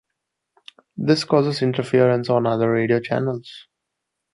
This 0.97 1.23
causes 1.25 1.61
interference 1.61 2.27
on 2.31 2.47
other 2.47 2.71
radio 2.71 2.99
channels. 2.99 3.67